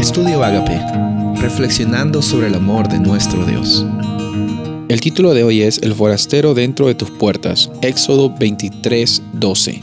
[0.00, 0.80] Estudio Agape,
[1.42, 3.84] reflexionando sobre el amor de nuestro Dios.
[4.88, 9.80] El título de hoy es El forastero dentro de tus puertas, Éxodo 23, 12.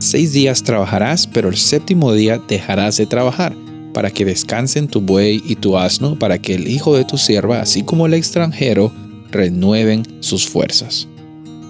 [0.00, 3.56] Seis días trabajarás, pero el séptimo día dejarás de trabajar,
[3.94, 7.62] para que descansen tu buey y tu asno, para que el hijo de tu sierva,
[7.62, 8.92] así como el extranjero,
[9.30, 11.08] renueven sus fuerzas.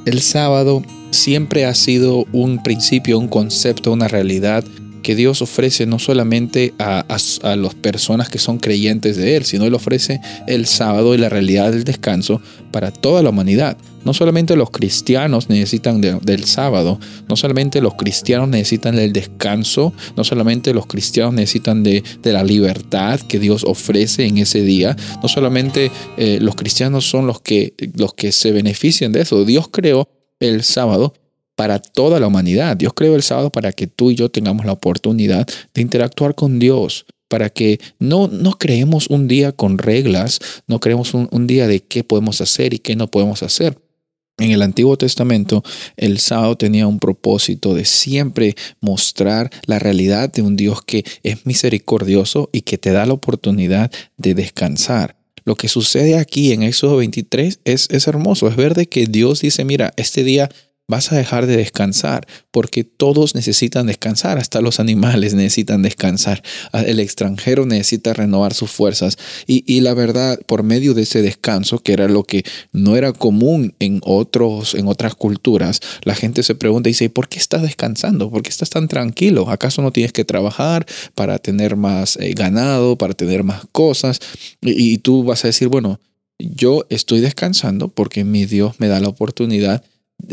[0.04, 0.82] El sábado
[1.12, 4.64] siempre ha sido un principio, un concepto, una realidad
[5.05, 9.75] que Dios ofrece no solamente a, las personas que son creyentes de Él, sino Él
[9.75, 12.40] ofrece el sábado y la realidad del descanso
[12.72, 13.77] para toda la humanidad.
[14.04, 20.25] No solamente los cristianos necesitan del sábado, no solamente los cristianos necesitan del descanso, no
[20.25, 25.91] solamente los cristianos necesitan de, la libertad que Dios ofrece en ese día, no solamente
[26.16, 29.44] eh, los cristianos son los que, los que se benefician de eso.
[29.44, 30.08] Dios creó
[30.41, 31.14] el sábado
[31.57, 32.77] para toda la humanidad.
[32.77, 36.58] Dios creó el sábado para que tú y yo tengamos la oportunidad de interactuar con
[36.58, 41.80] Dios, para que no, no creemos un día con reglas, no creemos un, día de
[41.80, 43.78] qué podemos hacer y qué no podemos hacer.
[44.38, 45.62] En el Antiguo Testamento,
[45.97, 51.47] el sábado tenía un propósito de siempre mostrar la realidad de un Dios que es
[51.47, 55.16] misericordioso y que te da la oportunidad de descansar.
[55.44, 59.41] Lo que sucede aquí en Éxodo 23 es, es hermoso, es ver de que Dios
[59.41, 60.50] dice, mira, este día
[60.86, 67.00] vas a dejar de descansar, porque todos necesitan descansar, hasta los animales necesitan descansar, el
[67.00, 69.16] extranjero necesita renovar sus fuerzas.
[69.46, 73.74] Y, la verdad, por medio de ese descanso, que era lo que no era común
[73.78, 78.30] en, otros, en otras culturas, la gente se pregunta y dice, ¿por qué estás descansando?
[78.30, 79.48] ¿Por qué estás tan tranquilo?
[79.48, 84.20] ¿Acaso no tienes que trabajar para tener más eh, ganado, para tener más cosas?
[84.60, 86.00] y tú vas a decir, bueno,
[86.38, 89.84] yo estoy descansando porque mi Dios me da la oportunidad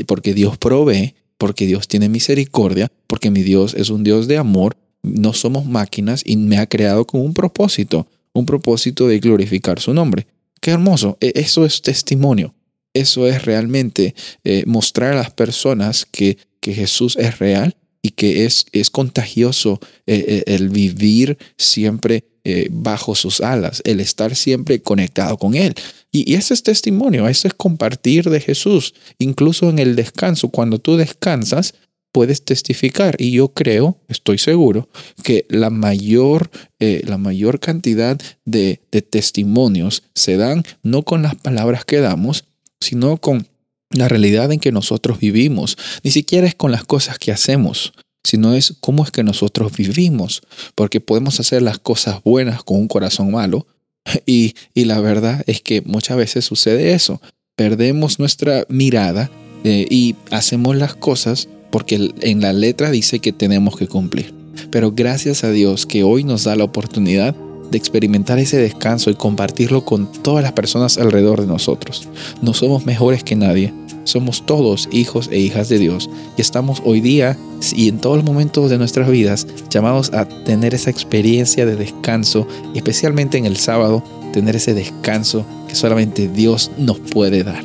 [0.05, 4.77] porque Dios provee, porque Dios tiene misericordia, porque mi Dios es un Dios de amor,
[5.03, 9.93] no somos máquinas y me ha creado con un propósito, un propósito de glorificar su
[9.93, 10.27] nombre.
[10.61, 12.53] Qué hermoso, e, eso es testimonio,
[12.93, 18.45] eso es realmente eh, mostrar a las personas que, que Jesús es real y que
[18.45, 24.81] es, es contagioso eh, eh, el vivir siempre eh, bajo sus alas, el estar siempre
[24.81, 25.75] conectado con Él.
[26.11, 28.93] Y, ese es testimonio, ese es compartir de Jesús.
[29.19, 31.73] Incluso en el descanso, cuando tú descansas,
[32.11, 33.15] puedes testificar.
[33.19, 34.89] Y yo creo, estoy seguro,
[35.23, 41.85] que la mayor, la mayor cantidad de, de testimonios se dan no con las palabras
[41.85, 42.43] que damos,
[42.81, 43.47] sino con
[43.91, 45.77] la realidad en que nosotros vivimos.
[46.03, 47.93] Ni siquiera es con las cosas que hacemos,
[48.23, 50.41] sino es cómo es que nosotros vivimos.
[50.75, 53.67] Porque podemos hacer las cosas buenas con un corazón malo.
[54.25, 57.21] Y, y la verdad es que muchas veces sucede eso.
[57.55, 59.29] Perdemos nuestra mirada
[59.63, 64.33] eh, y hacemos las cosas porque en la letra dice que tenemos que cumplir.
[64.71, 67.35] Pero gracias a Dios que hoy nos da la oportunidad
[67.71, 72.07] de experimentar ese descanso y compartirlo con todas las personas alrededor de nosotros.
[72.41, 73.73] No somos mejores que nadie,
[74.03, 77.37] somos todos hijos e hijas de Dios y estamos hoy día
[77.75, 82.47] y en todos los momentos de nuestras vidas llamados a tener esa experiencia de descanso,
[82.73, 84.03] especialmente en el sábado,
[84.33, 87.63] tener ese descanso que solamente Dios nos puede dar.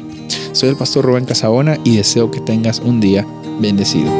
[0.53, 3.27] Soy el pastor Rubén Casabona y deseo que tengas un día
[3.61, 4.11] bendecido.